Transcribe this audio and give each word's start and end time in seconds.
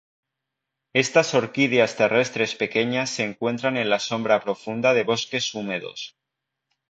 Estas 1.01 1.27
orquídeas 1.39 1.91
terrestres 1.99 2.55
pequeñas 2.61 3.11
se 3.11 3.23
encuentran 3.23 3.77
en 3.77 3.87
la 3.91 3.99
sombra 3.99 4.39
profunda 4.41 4.95
de 4.95 5.03
bosques 5.03 5.53
húmedos. 5.53 6.15